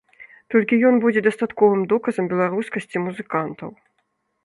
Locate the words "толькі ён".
0.53-0.95